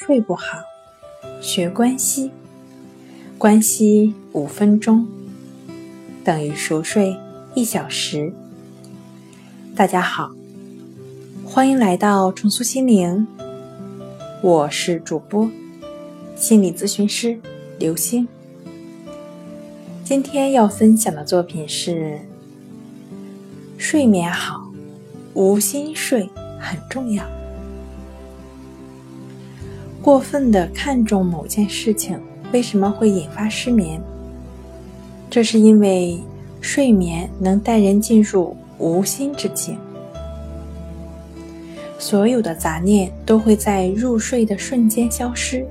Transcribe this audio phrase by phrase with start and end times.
[0.00, 0.62] 睡不好，
[1.40, 2.30] 学关息，
[3.36, 5.04] 关息五分钟
[6.22, 7.16] 等于熟睡
[7.52, 8.32] 一小时。
[9.74, 10.30] 大家好，
[11.44, 13.26] 欢迎来到重塑心灵，
[14.40, 15.50] 我是主播
[16.36, 17.36] 心理咨询师
[17.76, 18.26] 刘星。
[20.04, 22.20] 今天要分享的作品是：
[23.76, 24.72] 睡眠好，
[25.34, 26.30] 无心睡
[26.60, 27.37] 很重要。
[30.02, 32.18] 过分的看重某件事情，
[32.52, 34.00] 为什么会引发失眠？
[35.28, 36.18] 这是因为
[36.60, 39.76] 睡眠能带人进入无心之境，
[41.98, 45.66] 所有的杂念都会在入睡的瞬间消失。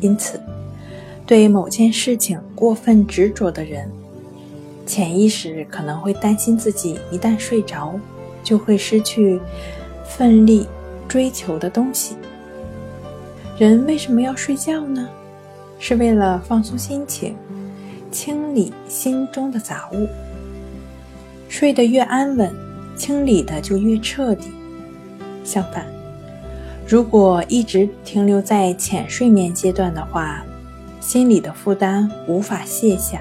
[0.00, 0.40] 因此，
[1.26, 3.90] 对某件事情过分执着的人，
[4.86, 7.98] 潜意识可能会担心自己一旦睡着，
[8.42, 9.40] 就会失去
[10.08, 10.66] 奋力
[11.06, 12.16] 追求的东西。
[13.58, 15.08] 人为什么要睡觉呢？
[15.78, 17.36] 是为了放松心情，
[18.10, 20.08] 清理心中的杂物。
[21.48, 22.50] 睡得越安稳，
[22.96, 24.48] 清理的就越彻底。
[25.44, 25.84] 相反，
[26.86, 30.42] 如果一直停留在浅睡眠阶段的话，
[31.00, 33.20] 心理的负担无法卸下，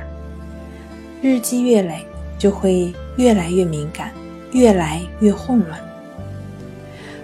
[1.21, 2.05] 日积月累
[2.37, 4.11] 就会越来越敏感，
[4.53, 5.90] 越来越混乱。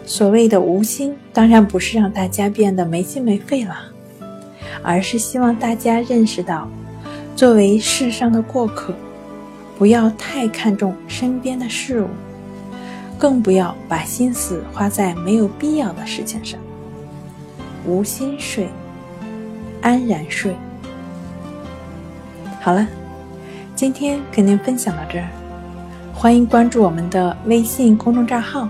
[0.07, 3.75] 所谓的无心，当然不是让大家变得没心没肺了，
[4.81, 6.65] 而是希望大家认识到，
[7.35, 8.93] 作为世上的过客，
[9.77, 12.07] 不要太看重身边的事物，
[13.17, 16.57] 更不要把心思花在没有必要的事情上。
[17.85, 18.69] 无心睡，
[19.81, 20.55] 安然睡。
[22.61, 22.87] 好了，
[23.75, 25.27] 今天跟您分享到这儿，
[26.13, 28.69] 欢迎关注我们的微信公众账号。